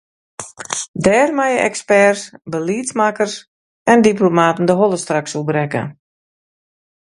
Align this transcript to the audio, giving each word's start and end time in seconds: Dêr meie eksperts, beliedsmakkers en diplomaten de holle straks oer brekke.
Dêr 1.07 1.29
meie 1.39 1.59
eksperts, 1.67 2.23
beliedsmakkers 2.55 3.33
en 3.93 3.99
diplomaten 4.09 4.65
de 4.69 4.73
holle 4.81 4.99
straks 5.05 5.33
oer 5.39 5.47
brekke. 5.51 5.83